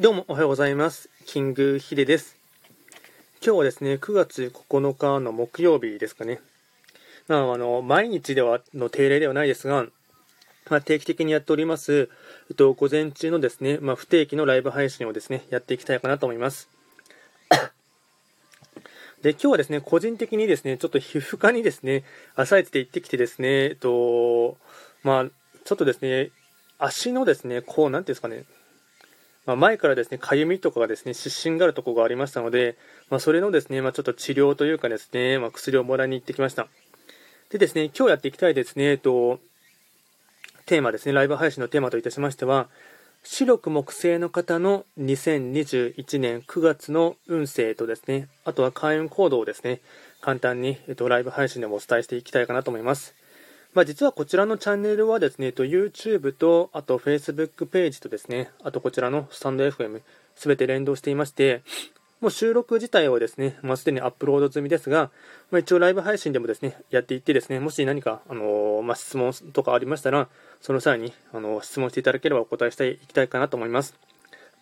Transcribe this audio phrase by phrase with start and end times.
[0.00, 1.10] どうもおはようございます。
[1.26, 2.36] キングヒデです。
[3.44, 6.38] 今日はですね、9月9日の木曜日ですかね。
[7.26, 9.86] まあ、あの、毎日では、の定例ではないですが、
[10.70, 12.08] まあ、定期的にやっております、
[12.48, 16.68] えっと、午前中のですね、まあ、不定期のライブ配信をですね、やっていきたいかなと思います。
[19.22, 22.04] で、今日はですね、個人的にですね、ちょっと皮膚科にですね、
[22.36, 24.58] 朝一で行ってきてですね、えっと、
[25.02, 25.24] まあ、
[25.64, 26.30] ちょっとですね、
[26.78, 28.44] 足のですね、こう、なんていうんですかね、
[29.48, 32.76] まあ、前からですね、かゆみとかがですね、湿疹があるところがありましたので、
[33.08, 36.68] まあ、それのですね、まあ、ちょっと治療というかですね、まあ、薬をもらいに行ってきました。
[37.48, 39.40] でですね、今日やっていきたいですね、えっと、
[40.66, 42.68] テーマですね、ライブ配信のテーマといたしましては、
[43.22, 49.80] 白く木星の方の2021年9月の運勢とですね、あとは開運行動をですね、
[50.20, 53.14] 簡単に、えっと、ライブ配信でもお伝えしていきたいかなと思います。
[53.74, 60.00] まあ、実はこちらのチャンネルはですね、と YouTube と、あと Facebook ページとですね、あとこちらのスタンド FM、
[60.34, 61.62] すべて連動していまして、
[62.20, 65.10] もう収録自体はですね、まあ、すでにアップロード済みですが、
[65.52, 70.28] まあ、一応ライブ配信でもですね、やっていってですね、もし何か、あのーまあ、質問とかありましたら、
[70.60, 73.94] その際に、あのー質問していただければお答えしていきたいかなと思います。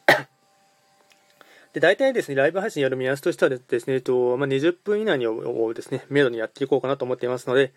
[1.73, 7.73] で、大体ですね、ライブ配信やる目安としてはですね、えっと、まあ、20分以内をですね、メドにやっていこうかなと思っていますので、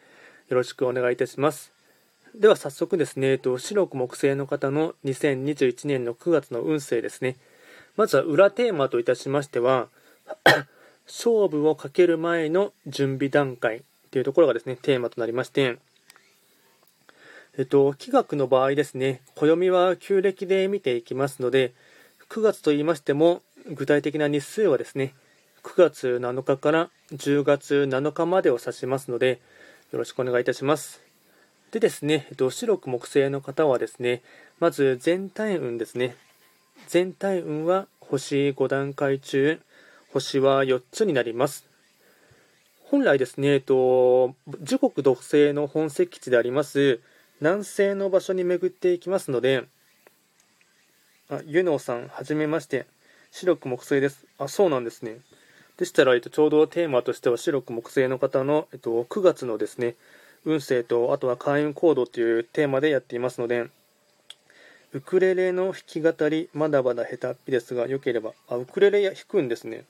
[0.50, 1.72] よろしくお願いいたします。
[2.33, 7.36] では早速ですね、えっと、白く木星の方の2021年の9月の運勢ですね。
[7.95, 9.89] まずは裏テーマといたしましては、
[11.06, 15.78] 勝負をかける前の準備段階というところがですね、テーマとなりまして、
[17.59, 21.73] えっと、気学の場合ですね、暦は旧暦で見ていきますので、
[22.30, 25.13] 9月と言いましても、具体的な日数はですね、
[25.61, 29.41] 9月7日から10月7日までを指しますので、
[29.91, 31.01] よろしくお願いいたします。
[31.71, 34.21] でですね、えっと、白く木星の方はですね、
[34.59, 36.15] まず全体運ですね。
[36.87, 39.59] 全体運は星5段階中、
[40.13, 41.67] 星は4つになります。
[42.85, 46.99] 本来ですね、えっと、時刻土星の本石地であります、
[47.39, 49.63] 南西の場所に巡っていきますので、
[51.29, 52.85] あ、ユノさん、はじめまして。
[53.31, 54.25] 白く木星です。
[54.38, 55.19] あ、そうなんですね。
[55.79, 59.95] でしたら、えっと、ちょうどテーマとしては白く木星の方の、えっと、9月のですね、
[60.44, 63.69] 運勢と、あとは開運行動というテーマでやっていますので、
[64.91, 69.85] ウクレレの弾き語り、まだまだ下手っぴですが、よければ、あ、ウクレレ弾くんですね。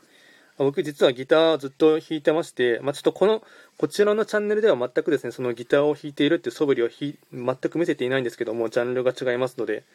[0.60, 3.42] 僕実はギターずっと弾いてまして、まあ、ちょっとこの、
[3.80, 9.86] こちらのチャンネルでは全くですね、そのギターを弾いているっていう素振りを全く見せていないんですけども、ジャンルが違いますので、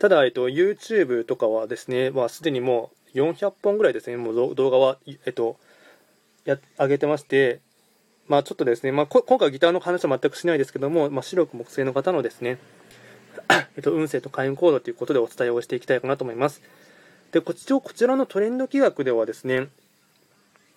[0.00, 5.56] ただ、えっと、YouTube とかはですね、まあ、すでにもう400本ぐらいですね、もう動画は、えっと、
[6.44, 7.60] や、上げてまして、
[8.26, 12.58] まあちょっとですね、まあこ今回ギターの話は全くしないですけども、まあ白く木星の方のですね、
[13.76, 16.62] えっと、運勢と開運行動ということでお伝えをしていきたいかなと思います。
[17.32, 19.68] で、こちらこちらのトレンド企画ではですね、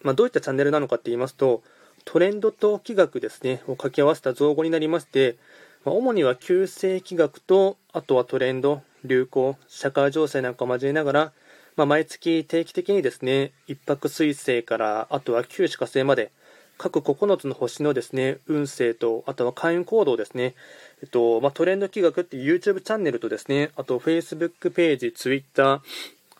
[0.01, 1.63] まあどういったチャンネルなのかって言いますと、
[2.05, 5.37] トレンドと企画ですね、を掛け合わせた造語になりまして、
[5.83, 11.33] まあ、主には旧世企画と、あとはトレンド、流行、社会情勢なんかを交えながら、
[11.77, 16.31] まあ、毎月定期的にですね、一泊水星から、あとは九死火星まで、
[16.79, 20.55] 各9つの星のですね、運勢と、あとは開運行動ですね、
[21.03, 25.83] えっと、まあ、トレンド企画っていう YouTube チャンネルとですね、あと Facebook ページ、Twitter、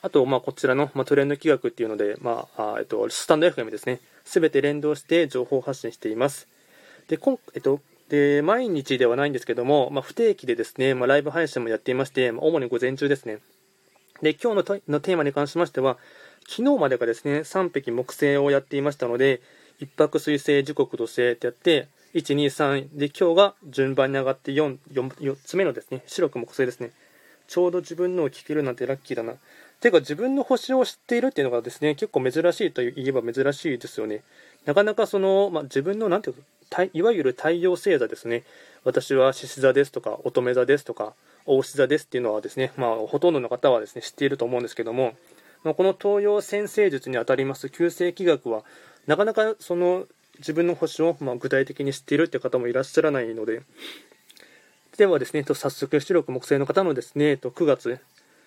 [0.02, 6.48] あと、まあ、こちらの、まあ、トレンド企画っていうので、まあ、あえっと、スタンド FM ですね、すべて連動して情報発信しています。
[7.10, 13.40] で、今、えっと、で、毎日ではないんですけども、まあ、不定期でですね、まあ、ライブ配信もやっていまして、ま、主に午前中ですね。
[14.22, 15.98] で、今日ののテーマに関しましては、
[16.48, 19.42] 昨日までがですね、3匹木星をやっていましたので、
[19.80, 26.92] 一泊水星、時刻土星ってやって、1、2、3で、今日が順番に上がって4、4, つ目のですね、白く木星ですね。
[27.48, 29.34] ちょうど自分のを聞けるなんてラッキーだな。
[29.80, 34.24] ていうか自分の星を知っているっていうのがですね、結構珍しいと言えば珍しいですよね。
[34.66, 36.36] なかなかその、まあ、自分の、なんていう
[36.70, 38.44] か、いわゆる太陽星座ですね。
[38.84, 41.14] 私は獅子座ですとか、乙女座ですとか、
[41.48, 45.16] 大志座ですっていうのはですね、まあ、ほとんどの方はですね、知っていると思うんですけども、
[45.64, 48.64] まあ、この東洋先星術にあたります旧世紀学は、
[49.08, 50.06] なかなかその
[50.40, 53.64] 自分の星をま具体的に知っているって方もいらっしゃらないので、
[54.98, 58.00] ではですね、と早速、白く木星の方のですね、と9月、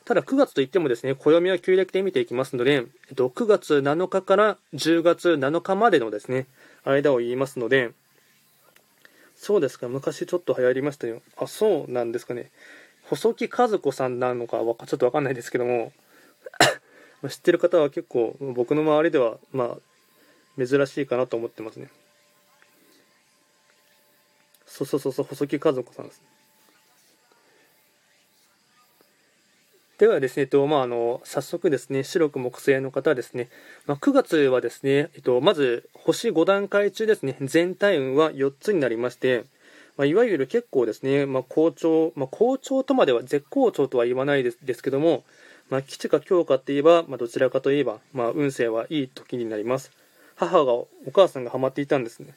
[0.05, 2.85] ただ9月といってもですね、暦は旧暦で見ていきますので、
[3.15, 6.47] 9月7日から10月7日までのですね、
[6.85, 7.93] 間を言いますので、
[9.37, 11.23] そうですか、昔ちょっと流行りましたよ。
[11.37, 12.51] あ、そうなんですかね。
[13.11, 15.93] 細木和子さんなのかわかちょっとわかんないですけども、
[17.29, 21.91] 知ってる方は結構僕の周りでは、まあ、珍しいかなと思ってますね。
[24.65, 26.23] そうそうそうそう、細木和子さんです。
[29.99, 33.49] ではですね、えっとまあ、あの早速ですね、白く木星の方はですね、
[33.87, 39.47] まあ、9月はですね、えっと、まず星5段階中ですね、全体運は4つになりまして、
[39.97, 45.25] まあ、いわゆる結構ですね、まあ、好調、まあ、好調とまでは絶好調とは言わないですですけども、
[45.69, 49.93] まあ、基地か強化って言えば、まあ、どちらかといえば、まあ、運勢はいい時になります。
[50.37, 52.35] 母が、お母さんがハマっていたんですね。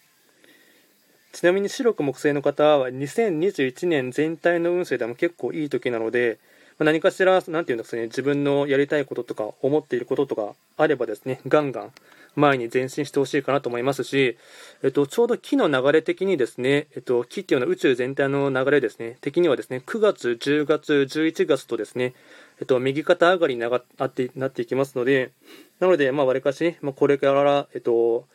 [1.31, 6.38] ちなみに白く木星の方は2021年全体の運勢でも結構いい時なので、
[6.77, 11.91] ま何かしら、なんていうんですかね、自分のやりたいこととか思っていることとかあればですね、ガンガン
[12.35, 14.38] 前に前進してほしいかなと思いますし、
[14.81, 22.13] えっと、ちょうど木の流れ的にですね、えっと、木っていうのは宇宙全体の流れですね、的にはですね、9月、10月、11月とですね、
[22.59, 25.31] えっと、右肩上がりになってなっていきますので、
[25.80, 28.25] なので、まあ、わりかし、まあ、これから、えっと、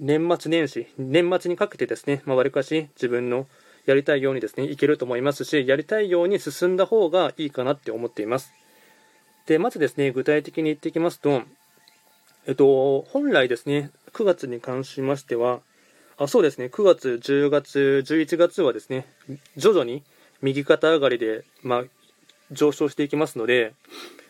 [0.00, 3.46] 年末年始、年末にかけてですね、まあ、わりかし自分の
[3.86, 8.52] やりたいようにですね、いけると思いますし、やりたいように進んだ方がいいかなって思っています。
[9.46, 11.42] で、まずですね、具体的に言っていきますと、
[12.46, 15.60] えっと、本来ですね、9月に関しましては、
[16.16, 19.06] あそうですね、9月、10月、11月はですね、
[19.56, 20.02] 徐々に
[20.42, 21.84] 右肩上がりで、まあ、
[22.50, 23.74] 上昇していきますので、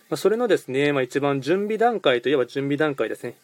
[0.09, 3.37] まあ、それのですね、まあ、一番準備段階といえば準備段階ですね。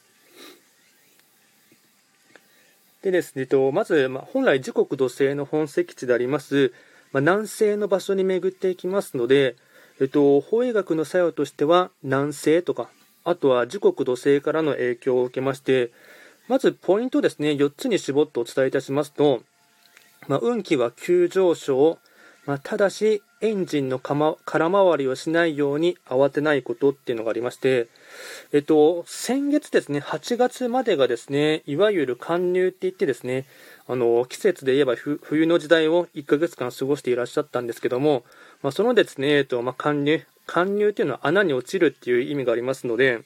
[3.03, 6.73] でですね、と、まず、まあ、本来時刻土星の本石地であります、
[7.13, 9.55] まあ、南西の場所に巡っていきますので、
[10.01, 12.91] えっと、法医学の作用としては南西とか、
[13.27, 15.91] あとは時刻土星からの影響を受けまして、
[16.47, 19.43] まずポイントですね、4つに絞ってお伝えいたしますと、
[20.29, 21.99] まあ、運気は急上昇、
[22.47, 27.89] まあ、ただし、エンジンの空回りをしないように慌てないことっていうのがありまして、
[28.53, 33.45] えっと、先月ですね、8月までがですね、いわゆる寒入って言ってですね、
[33.89, 38.23] あの、季節で言えば冬の時代を1ヶ月間過ごしていらっしゃったんですけども、
[38.63, 43.23] まあ、そのですね、えっと、まあ、寒入、寒入っていうのは穴に落ちるっていう意味がありますので、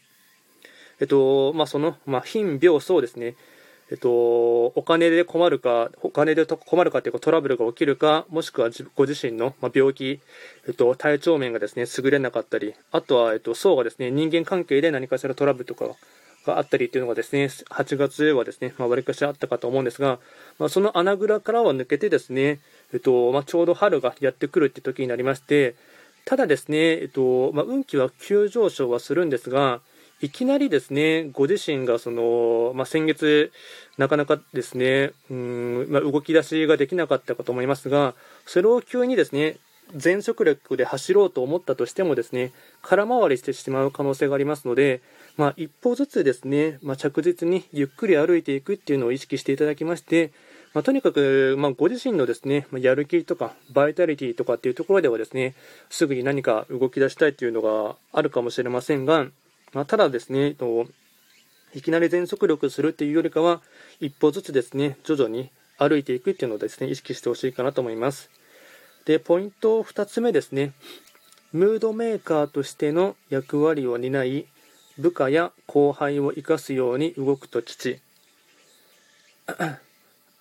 [1.00, 3.34] えっと、まあ、その、まあ、貧病そうですね、
[3.90, 10.20] えっと、お金で困るか、お金で困るかというかトラブルが起きるか、もしくはご自身の、ま病気、
[10.68, 15.86] えっと、体調面がですね、優れなかったり、あとは、えっと、層がですね、人間関係で何かしらトラブルとか
[16.46, 20.20] があったりっていうのがですね、8月はですね、まあ、割かしあったかと思うんですが、
[20.58, 22.60] まあ、その穴蔵からは抜けてですね、
[22.92, 25.74] えっと、まあ、ちょうど春がやってくるって時になりまして、
[26.30, 29.80] ただですね、えっと、ま運気は急上昇はするんですが、
[30.20, 33.50] いきなりですね、ご自身がその、まあ、先月、
[33.98, 38.14] なかなかですね、うん、まあ、動き出しができなかったかと思いますが、
[38.46, 39.56] それを急にですね、
[39.96, 45.00] 全速力で走ろうと思ったとしてもですね、空回りしてしまう可能性がありますので、
[45.36, 50.30] まあ、一歩ずつですね、まあ、着実にゆっくり歩いていくっていうのを意識していただきまして、
[50.72, 55.54] まあ、とにかく、まあ、ご自身のですね、やる気とか、バイタリティとかっていうところではですね、
[55.88, 59.26] すぐに何か動き出したいっていうのがあるかもしれませんが、
[59.72, 60.56] まあ、ただですね、
[61.74, 63.62] いきなり全速力するっていうよりかは、
[64.00, 68.30] 一歩ずつですね、徐々に歩いていくっていうのをですね、意識してほしいかなと思います。
[69.06, 70.72] で、ポイント2つ目ですね、
[71.52, 74.46] ムードメーカーとしての役割を担い、
[74.98, 78.00] 部下や後輩を生かすように動くと吉。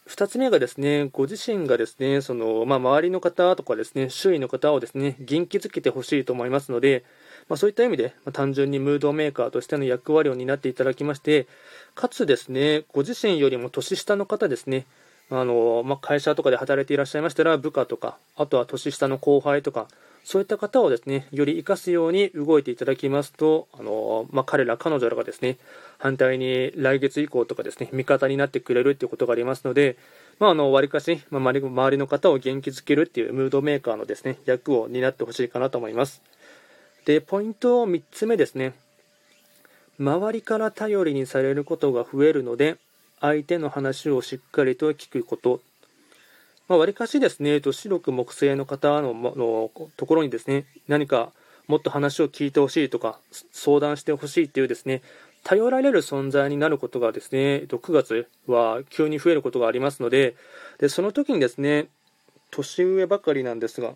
[0.10, 7.04] 2つ目がですね、ご自身がですね、その、まあ、周りの方とかですね、周囲の方をですね、元気づけてほしいと思いますので、
[7.48, 11.48] まあ、そういった意味で、まあ、単純にムードメーカーとしての役割を担っていただきまして、
[11.94, 14.88] かつですね、ご自身よりも年下の方ですね、
[15.30, 19.88] あのまあ、会社とかで働いていらっしゃいましたら、部下とか、あとは年下の後輩とか、
[20.24, 25.58] そういった方をですね、より活かすように動いていただきますと、あのまあ、彼ら、彼女らがですね、
[26.00, 29.98] 反対に来月以降とかですね、味方になってくれるっていうことがありますので、
[30.40, 36.22] まあ、あの、割かし、まあ、周りの方を元気づけるっていうムードメーカーのですね、役を担ってほしいかなと思います。
[37.06, 38.74] で、ポイント3つ目ですね。
[40.00, 42.78] 周りから頼りにされることが増えるので、
[43.20, 45.60] 相手の話をしっかりと聞くこと。
[46.70, 51.34] まあ、割かしですね、と白く木星の方ののところにですね、何か
[51.68, 53.20] もっと話を聞いてほしいとか、
[53.52, 55.02] 相談してほしいっていうですね、
[55.44, 60.36] 頼られる存在になることがですね、9月は急に増えることがありますので、
[60.80, 61.88] でその時にですね、
[62.52, 63.94] 年上ばかりなんですが、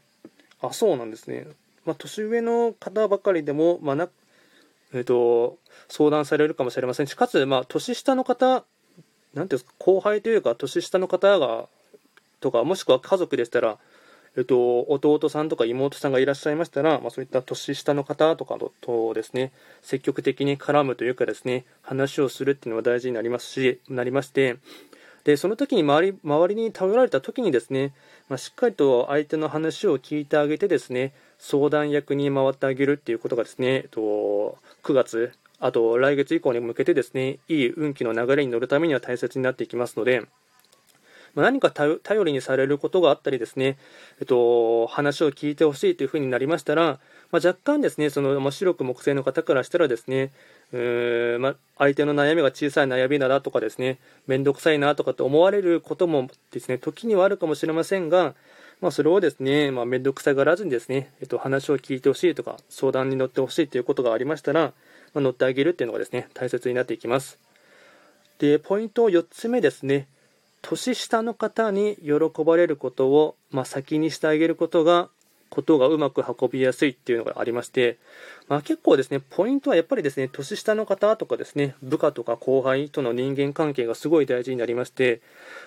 [0.61, 1.47] あ、そうなんですね。
[1.85, 4.09] まあ、年上の方ばかりでも、まあな
[4.93, 5.57] えーと、
[5.89, 11.67] 相談されるかもしれませんし、かつ、まあ、年下の方、なんていうんですか、後輩というか、年下の方が
[12.39, 13.79] とか、もしくは家族でしたら、
[14.35, 24.57] えっと、弟さんとか妹さんがいらっしゃいましたら、まあ、そういった年下の方とかとですね、積極的に絡むというかですね、話をするっていうのは大事になりますし、なりまして、
[25.23, 27.93] でその時に周り周りに頼られた時にですね、
[28.29, 40.23] まあ、しっかりと相手の話を聞いてあげてですね相談役に回ってあげるっていうことがですね、えっと、9月あと来月以降に向けてですねいい運気の流れに乗るためには大切になっていきますので、
[41.35, 43.77] まあ、何か頼りにされることがあったりですね、
[44.19, 46.99] えっと、話を聞いてほしいというふうになりましたら、
[47.31, 50.31] まあ、若干ですねその、ま、白く木星の方からしたらですね
[50.73, 58.33] うーまあ、相手の悩みが小さい悩みだなとかですね、めんどくさいなとかって思われることもですね、時にはあるかもしれませんが、
[58.81, 64.73] まあ、それをですね、まあ、めんどくさがらずにですね、えっと、話を聞いてほしいとか、相談に乗ってほしいということがありましたら、
[65.13, 67.37] まあ、乗ってあげるっていうのがですね、大切になっていきます。
[68.39, 70.07] で、ポイント4つ目ですね、
[70.63, 75.09] 年下の方に喜ばれることを、まあ、先にしてあげることが
[75.53, 77.99] ことがうまく運びやすいっていうのがありまして、
[78.47, 85.21] まあ、結構ですね、ポイントはやっぱりですね、年下の方とかですね、部下とか後輩との人間関係がすごい大事になりまして、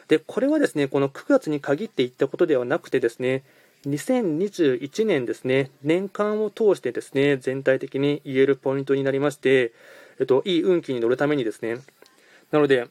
[0.08, 3.44] で、これはですね、この9月に限っていったことではなくてですね、
[3.86, 9.72] 2021年ですね、年間を通してですね、全体的に言えるポイントになりまして、
[10.18, 11.76] えっと、いい運気に乗るためにですね、
[12.50, 12.88] なので、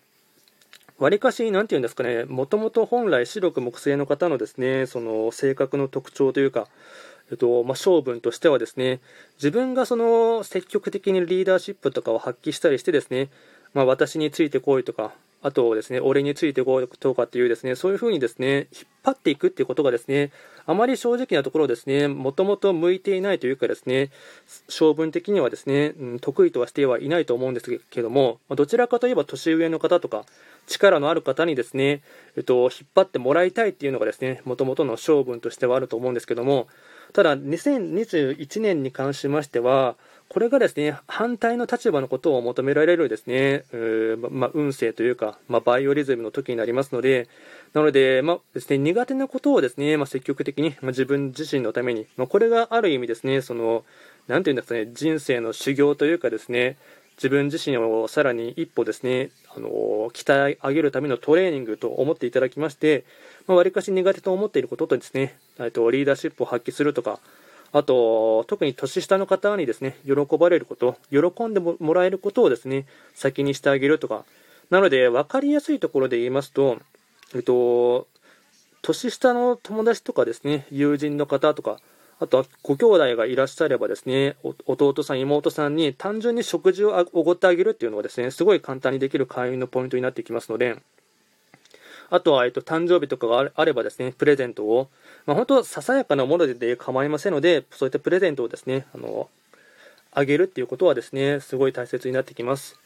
[0.98, 6.68] わりかし、なんていうんですかね、もともと本来白く木製の方のですね、その性格の特徴というか、
[7.32, 9.02] えっとまあ、性分としてはですね、
[9.36, 13.30] 自分がその積極的にリーダーシップとかを発揮したりしてですね、
[13.74, 20.32] まあ、私についてこいとか、あとですね、俺についてこいとかっていうですね、そういうふうにですね、引っ張っていくっていうことがですね、
[20.68, 24.10] あまり正直なところですね、もともと向いていないというかですね、
[24.68, 30.26] 性分的にはですね、うん、得意とはしてはいないと思うんですけども、どちらかといえば年上の方とか、
[30.68, 32.02] 力のある方にですね、
[32.36, 36.68] えっと、引っ張ってもらいたいっていうのがですね、もともとの性分としてはあると思うんですけども、
[37.14, 39.96] ただ、2021年に関しましては、
[40.28, 43.64] これがですね、反対の立場のことを求められるですね、
[44.32, 47.28] まあ、運勢というか、ま、バイオリズムの時になりますので、
[47.74, 53.86] なので、ま、ですね、苦手なことをですね、ま積極的に、ま自分自身のために、まこれがある意味ですね、その、
[54.28, 56.78] なていうんですかね、人生の修行というかですね、
[57.18, 59.70] 自分自身をさらに一歩ですね、あの
[60.14, 63.06] 鍛え上げるためのトレーニングと思っていただきまして、
[63.48, 65.38] わ、り、かし苦手と思っていることとですね、
[65.72, 67.20] とリーダーシップを発揮するとか、
[67.76, 74.24] あと、特に年下の方にですね、喜ばれること、喜んでもらえることをですね、先にしてあげるとか、
[74.70, 76.78] なので、分かりやすいところで言いますと、
[77.36, 78.08] えっと、
[78.82, 81.82] 年下の友達とかですね、友人の方とか、
[82.22, 90.78] あとはご兄弟がいらっしゃればですね、弟さん、妹さんに単純に食事をおごってあげるっていうのはですね、すごい簡単にできる会員のポイントになってきますので、
[92.10, 94.90] あとは、えっと、誕生日とかがあればですね、プレゼントを、
[95.26, 99.30] まあ、本当、ささやかなもので構いませんので、そういったプレゼントをですね、あの、
[100.12, 102.80] あげるっていうことはですね、すごい大切になってきます。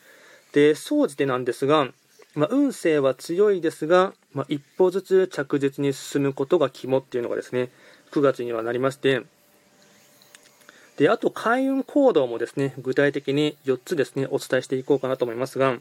[0.54, 1.90] で、総じてなんですが、
[2.36, 7.70] まあ、運勢は強いですが、まあ、一歩ずつ着実に進むことが肝っていうのがですね、
[8.12, 9.22] 9月にはなりまして、
[10.98, 15.78] で、あと開運行動もですね、具体的に4つですね、お伝えしていこうかなと思いますが、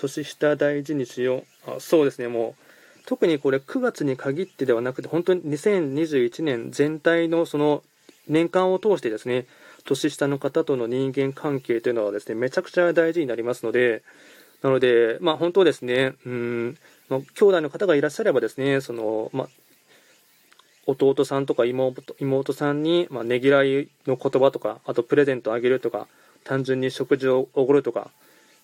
[0.00, 1.70] 年下大事にしよう。
[1.72, 7.82] あそうですね、もう、特にこれ9月に限ってではなくて、本当に2021年全体のその
[8.28, 9.46] 年間を通してですね、
[9.84, 14.02] 年下の方との人間関係というのはですね、めちゃくちゃ大事になりますので、
[14.62, 16.78] なので、まあ本当ですね、うん、
[17.08, 19.48] まあ、兄弟の方がいらっしゃればですね、その、まあ、
[20.86, 26.06] 弟さんとか妹妹さんに、まあ、ねぎらいの言葉とか、あとプレゼントあげるとか、
[26.44, 28.10] 単純に食事をおごるとか、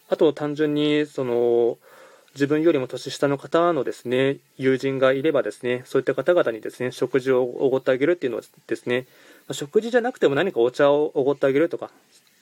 [0.08, 1.78] あと単純にその
[2.34, 9.06] 自分よりも年下の方のですね友人がいればですねそういった方々にですね食事をおごってあげるっていうのはですね、
[9.52, 11.90] 食事じゃなくても何かお茶をおごってあげるとか、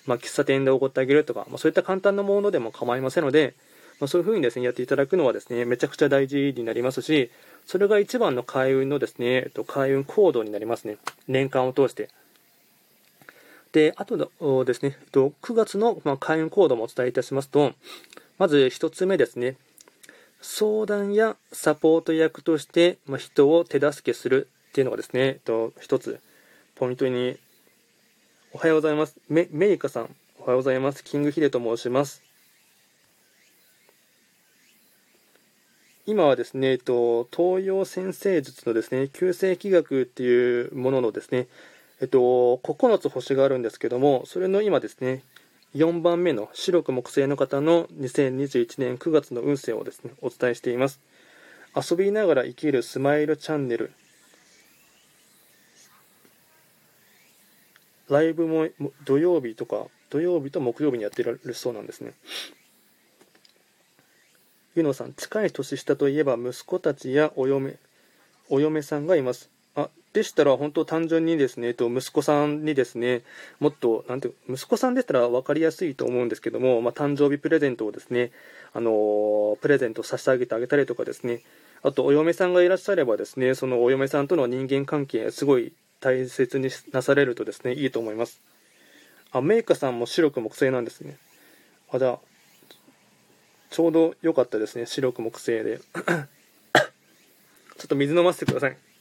[0.06, 3.54] まあ、喫茶店でおごってあげるとか、まあ、そういった簡単なものでも構いませんので、
[4.00, 7.30] まそういうふうにですねやっていただくのはですねめちゃくちゃ大事になりますし
[7.64, 10.97] それが一番の開運のですね、えっと、開運行動になりますね
[11.28, 12.09] 年間を通して。
[13.75, 14.16] で、あと
[14.64, 17.73] ですね、9月の開運行動もお伝えいたしますと、
[18.38, 19.57] まず1つ目ですね、
[20.40, 26.21] 相談やサポート役として人を手助けするっていうのがですね、1つ
[26.76, 27.37] ポイントに、
[28.52, 29.16] おはようございます。
[29.28, 31.02] メメイカさん、おはようございます。
[31.02, 32.23] キングヒデと申します。
[36.07, 37.26] 今はですね、東
[37.64, 41.49] 洋先生術のですね、旧世紀学っていうもののですね、
[42.01, 45.23] えっと、9つ星があるんですけども、それの今ですね、
[45.75, 51.01] 4番目の白く木星の方の2021年9月の運勢をですね、お伝えしています。
[51.75, 53.93] 遊びながら生きるスマイルチャンネル。
[58.09, 58.69] ライブも
[59.05, 62.15] 土曜日とか、土曜日と木曜日にやってるそうなんですね。
[64.77, 67.77] ゆのさん、近い年下といえば息子たちやお嫁、
[68.49, 69.53] お嫁さんがいます。
[70.14, 73.23] でしたら本当単純にですね、えっと、息子さんにですね、
[73.59, 78.30] もっと、なんて、息子さんでしたら分かりやすいと思うんですけども、まあ、誕生日プレゼントをですね、
[78.73, 81.42] あの、プレゼント差し上げてあげたりとかですね、
[81.83, 88.40] あとお嫁さんがいらっしゃればですね、そのお嫁さんとの人間関係、すごい大切になされるとですね、いいと思います。
[89.33, 91.16] あ、メイカさんも白く木製なんですね。
[91.90, 92.18] あ、じゃあ、
[93.71, 95.80] ちょうど良かったですね、白く木製で。
[97.76, 98.94] ちょっと水飲ませてください。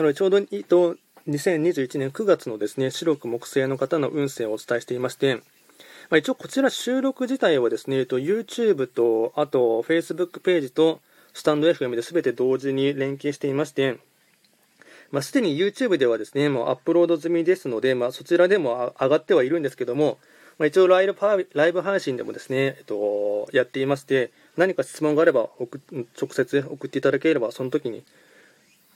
[0.00, 0.96] なので、ちょうど、えっと、
[1.28, 5.42] 2021年9月のですね、白く木星の方の運勢をお伝えしていまして、ま
[6.12, 11.00] あ、一応こちら収録自体はですね、えっと、YouTube と、あと Facebook ページと、
[11.34, 13.98] スタンド FM で全て同時に連携していまして、
[15.10, 20.16] まあ、すでに YouTube ではですね、もうアップロード済みですので、まあ、そちらでも上がってはいるんですけども、
[20.58, 28.02] まあ、一応ライブライブ配信でもですね、えっと、やっていまして、何か質問があれば直接送っていただければ、その時に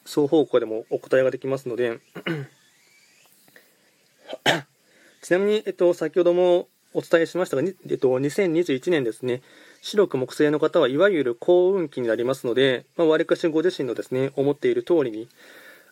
[0.05, 1.99] 双方向でもお答えができますので
[5.23, 9.43] ちなみに、えっと、先ほどもお伝えしましたが、えっと、2021年ですね、
[9.83, 15.29] 白く木星の方はいわゆる幸運期になりますので、まあ、割かしご自身のですね、思っている通りに、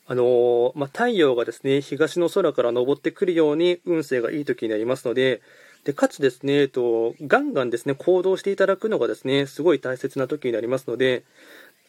[0.07, 5.43] あのー、まあ、太陽がですね、東の空から昇ってくるように運勢がいい時になりますので、
[5.85, 11.25] で、かつですね、えっと、ガンガンですね、行動していただくのがですね、すごい大切な時になりますので、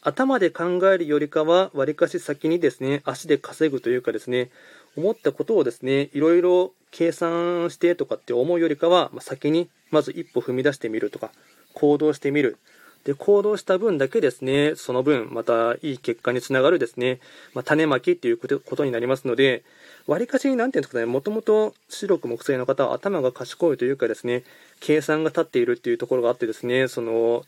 [0.05, 4.50] 頭で考えるよりかは、わりかし先にですね、足で稼ぐというかですね、
[4.98, 11.31] 思ったことをですね、いろいろ計算してとかって思うよりかは、まあ、先にまず一歩踏み出してみるとか、
[11.74, 12.57] 行動してみる。
[13.05, 17.19] で、行動した分だけですね、その分、またいい結果につながるですね、
[17.53, 19.63] まあ、種まきっていうことになりますので、
[20.05, 24.43] わりかし、なんていうんですかね、もともと白く木星の方は頭が賢いというかですね、
[24.81, 27.43] 計算が立っているっていうところがあってですね、その、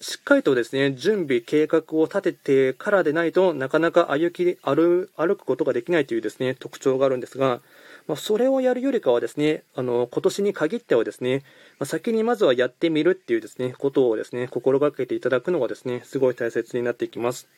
[0.00, 7.60] しっかりとですね、準備、計画を立ててからでないとなかなか歩き歩歩くことができないというですね、特徴があるんですが、
[8.06, 11.42] まあ、それをやるよりかはですね、あの、今年に限ってはですね、
[11.78, 17.48] まあ、先にまずはやってみるっていうですね、ことをですね、心がけていただくのがですね、すごい大切になっていきます。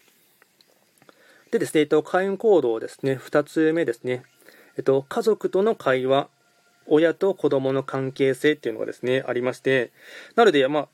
[1.51, 4.23] でですね、えっと、開運行動ですね、2つ目ですね、
[4.77, 6.29] えっと、家族との会話、
[6.87, 9.91] 親と子供の関係性っていうのがですね、ありまして、
[10.37, 10.89] なので、まあ、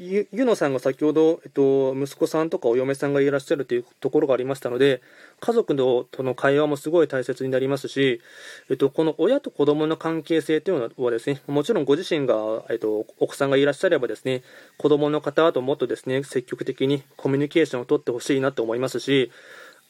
[0.00, 5.02] ゆゆのさんが先ほど、えっと、息子さんとかお嫁さんがいらっしゃるというところがありましたので、
[5.40, 8.20] 家族のとの会話もすごい大切になりますし、
[8.70, 14.44] えっと、この親と子供の関係性というのはですね、もちろんご自身が、えっと、お子さんがいらっしゃればですね、
[14.76, 19.32] 子供の方ともっとですね、積極的にコミュニケーションをとってほしいなと思いますし、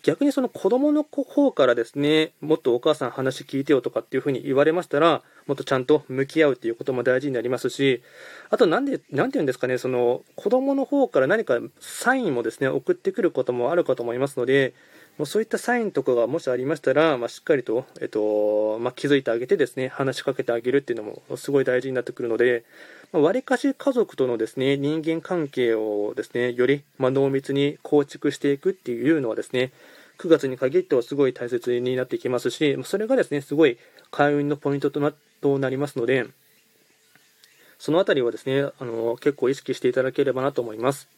[0.05, 8.03] 逆にその子供の方からですね、もっとお母さん話聞いてよとかっていうふうに言われましたら、もっとちゃんと向き合うっていうことも大事になりますし、
[8.51, 14.73] あとなんで、なんて言うんですかね、その子供の方から何かサインもですね、送ってくることもあるかと思いますので、
[15.19, 22.65] もうそういったサインとかがもしありましたら、まあ、しっかりと、えっと、まあ、気づいてあげてですね、話しかけてあげるっていうのもすごい大事になってくるので、
[23.13, 29.73] わりかし家族とのですね、人間関係をですね、より、ま濃密に構築していくっていうのはですね、
[30.19, 33.79] 9月に限ってはすごい大切になってきますし、それがですね、すごい
[34.11, 36.27] 開運のポイントとなとなりますので、
[37.79, 41.09] そのあたりはですね、あの、結構意識していただければなと思います。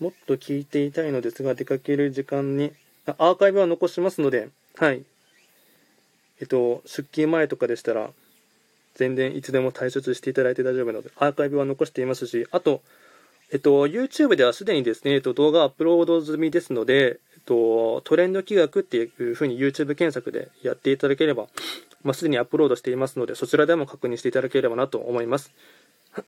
[0.00, 2.72] もっと聞いていたいのですが、出かける時間に、
[3.06, 5.04] アーカイブは残しますので、はい。
[6.40, 8.10] えっと、出勤前とかでしたら、
[8.98, 12.82] 全然いつでも退出していただいて大丈夫なので、アーカイブは残していますし、あと、
[13.52, 21.46] えっと、YouTube ではすでにですね、えっと、動画アップロード済みですので、えっと、トレンド企画っていうふうに YouTube 検索でやっていただければ、
[22.02, 25.52] まあ、すでにアップロードしていますので、そちらでも確認していただければなと思います。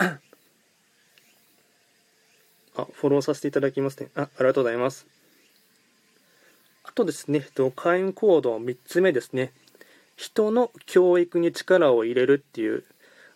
[2.77, 4.11] あ、フォローさせていただきますね。
[4.15, 5.09] あ、ありがとうございます。
[6.85, 7.45] あとですね、
[7.77, 9.53] 会員行動3つ目ですね。
[10.21, 12.85] 人の教育に力を入れるっていう、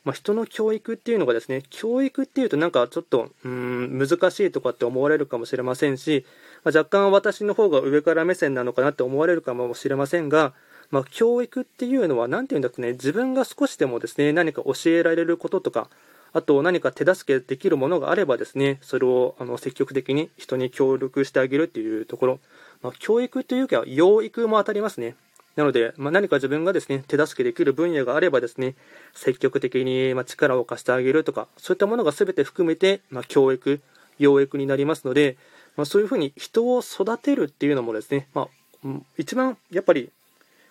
[0.05, 6.27] まあ、人の教育っていうのがですね、教育っていうとなんかちょっと、うん、難しいとかって思われるかもしれませんし、
[6.63, 10.53] まあ、若干私の方が上から目線なのかなって思われるかもしれませんが、
[10.91, 15.89] まあ、教育っていうのは、何て言うんだろうね、自分が少しでもですね、何か教えられることとか、
[16.35, 22.41] あと何か手助けできるものがあればですね、それをあの積極的に人に協力してあげるっていうところ、
[22.83, 25.17] まあ、教育というか養育も当たりますね。
[25.57, 28.75] なので、まあ、何か自分がですね、手助けできる分野があればですね、
[29.15, 33.81] 積極的にま力を貸してあげるとか、そういったものが全て含めて、まあ教育、
[34.19, 35.37] 養育になりますので、
[35.77, 38.89] まあ、そういうふうに人を育てるっていうのもですね、まあ、
[39.19, 40.11] 一番やっぱり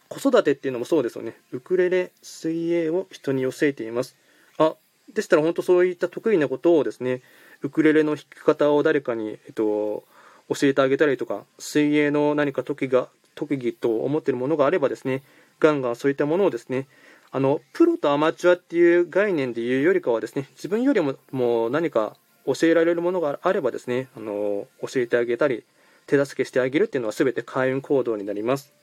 [0.09, 1.35] 子育てっていうのもそうですよね。
[1.51, 4.15] ウクレレ、水泳を人に寄せています。
[4.57, 4.75] あ、
[5.13, 7.21] でしたら本当そういった得意なことをですね、
[7.61, 10.03] ウクレレの弾き方を誰かに、えっと、
[10.49, 15.23] 教えてあげたりとか、水泳の何か特技が、特技と思っているものがあればですね、
[15.59, 16.87] ガンガンそういったものをですね、
[17.31, 22.15] あの、プロとアマチュアっていう概念で言うよりかはですね、自分よりももう何か
[22.45, 25.63] 教えられるものがあればですね、あの、教えてあげたり、
[26.05, 28.73] 手助けしてあげるっていうのは全て開運行動になります。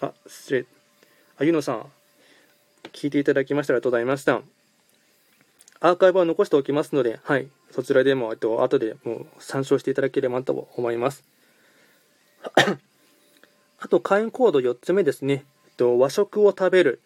[0.00, 0.66] あ、失礼。
[1.38, 1.86] あ、ゆのさん、
[2.92, 4.42] 聞いていただきましてありがとうございました。
[5.80, 11.24] アーカイブは残しておきますので、はい、そちらでも、えっと、後でもう参照していただければと思います。
[13.80, 15.44] あと、会員コード4つ目ですね。
[15.66, 17.00] えっと、和食を食べる。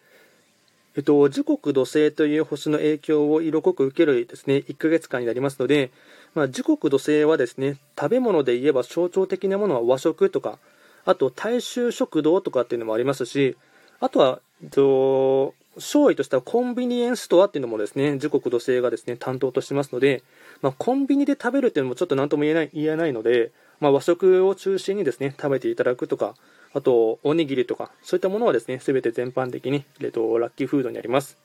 [0.95, 5.91] えっと、時刻土星という星の影響を色濃く受けるですね、1ヶ月間になりますので、
[6.35, 10.59] まあ、時刻土星はですね、食べ物で言えば象徴的なものは和食とか、
[11.05, 13.57] あと大衆食堂とかっていうのもありますし、
[13.99, 20.23] あとは、えっと、勝利としたコンビニエンスストアっていうのもですね、時刻土星がですね、担当としてますので、
[20.61, 26.35] まあ、コンビニで食べるっていうのもちょっと何とも言えない言えないので、まあ、和食を中心にですね、食べていただくとか、
[26.73, 31.37] あと、おにぎりとか、そういったものはですね、すべて全般的に、えっと、ラッキーフードになります。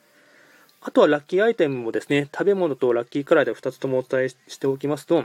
[0.81, 5.25] あとはラッキーアイテムもですね、食べ物とラッキーカラーで2つともお伝えしておきますと、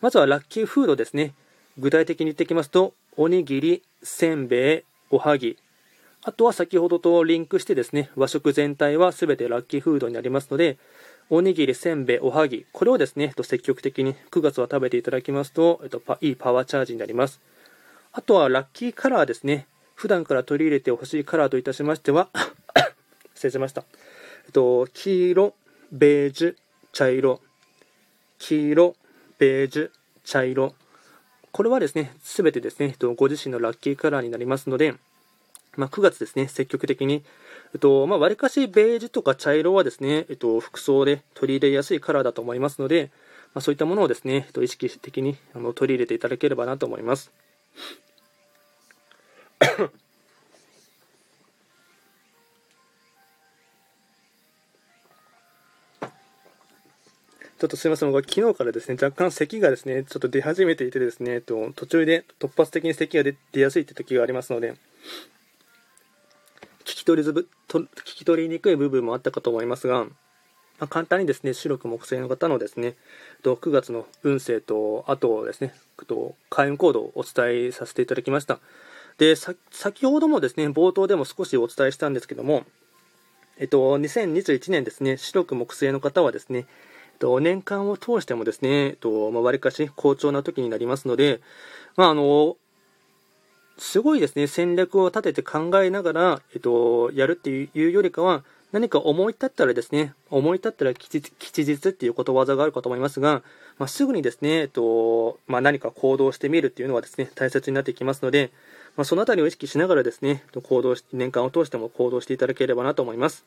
[0.00, 1.34] まずはラッキーフードですね。
[1.78, 5.56] 具体的に言ってきますと、おにぎり、せんべい、おはぎ、
[6.22, 10.78] あとは先ほどとリンクしてですね、和食全体は全てラッキーフードになりますので、
[11.30, 17.40] おにぎり、せんべい、おはぎ、これをですね、積極的に9月は食べていただきますと、えっと、いいパワーチャージになります。
[18.16, 19.66] あとはラッキーカラーですね。
[19.96, 22.28] 普段から取り入れてほしいカラーといたしましては
[23.34, 23.84] 失礼しました。
[24.46, 25.54] えっと、黄色、
[25.90, 26.56] ベージュ、
[26.92, 27.40] 茶色。
[28.38, 28.94] 黄色、
[29.38, 29.90] ベージュ、
[30.22, 30.76] 茶色。
[31.50, 34.94] これはですね、すべてですね、えっと、ご自身のラッキーカラーになりますので、
[35.76, 37.24] まあ、9月ですね、積極的に、
[37.74, 43.10] えっと、まあ、割かしベージュとか茶色はですね、えっと、服装で取り入れやすいカラーだと思いますので、
[43.54, 47.32] まあ、そういったものをですね、えっと、意識的にあの取り入れていただければなと思います。
[57.58, 64.74] ちょっとすみません、僕は昨日からですね、若干咳がですね、ちょっと出始めていてですね、と途中で突発的に咳が出やすいという時がありますので、
[66.80, 72.96] 聞き取りずぶと聞き取りにくい部分もあったかと思いますが、まあ、簡単にですね、白く木星の方のですね、
[73.42, 75.72] 9月の運勢と、あとですね、
[76.50, 78.58] 開運行動をお伝えさせていただきました。
[79.18, 82.64] で、先ほどもですね、冒頭でも少しお伝えしたんですけども、
[83.58, 86.66] えっと、2021年ですね、白く木星の方はですね、
[87.24, 91.40] と、年間を通してもですね、えっと、まあ、割かし好調な時になりますので、
[91.96, 92.56] まあ、あの、
[93.78, 101.20] すごいですね、戦略を立てて考えながら、えっと、やるっていうよりかは、何か思い立ったらですね、思い立ったら吉
[101.64, 103.42] 日っていうことわざがあるかと思いますが、
[103.78, 108.50] まあ、すぐにですね、えっとまあ、何か行動してみるっていうのはですね、大切になってきますので、
[108.96, 113.44] まあ、そのあたりを意識しながらですね、行動し、年間を通しても行動していただければなと思います。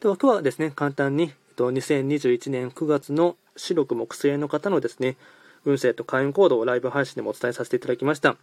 [0.00, 5.16] では今日はですね、簡単に、2021年9月の白く木星の方のですね、
[5.66, 8.36] 運勢と開運行動をライブ配信でもお伝えさせていただきました。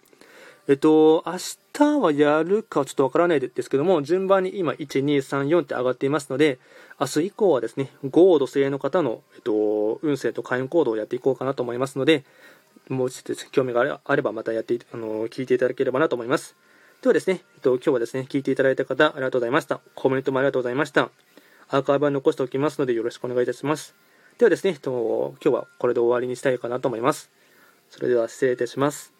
[0.67, 1.37] えっと、明
[1.73, 6.59] 日はやるかちょっとわからないですけども、順番に今、1、2、3、4って上がっていますので、
[6.99, 12.25] 明日以降はですね、5土星の方の、えっと、運勢と開運行動をやっていこうかなと思いますので、
[12.89, 16.55] もうちょっと興味があればまたやってあの聞いていただければなと思います。
[17.01, 19.79] ではですね、えっと、今日はですね、聞いていただいた方、ありがとうございました。
[19.93, 21.11] コメントもありがとうございました。
[21.69, 23.93] アーカイブは残しておきますので、よろしくお願いいたします。
[24.39, 27.29] ではですね、えっと、今日はこれで終わりにしたいかなと思います。
[27.89, 29.16] それでは失礼いたします。